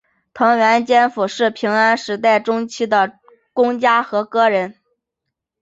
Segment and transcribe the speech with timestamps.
[0.33, 3.19] 藤原兼辅是平安时代中期的
[3.53, 4.73] 公家和歌人。